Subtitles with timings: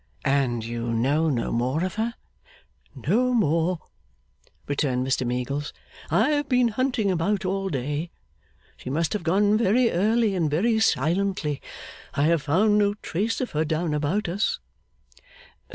[0.25, 2.15] 'And you know no more of her?'
[2.95, 3.77] 'No more,'
[4.67, 5.73] returned Mr Meagles.
[6.09, 8.09] 'I have been hunting about all day.
[8.77, 11.61] She must have gone very early and very silently.
[12.15, 14.57] I have found no trace of her down about us.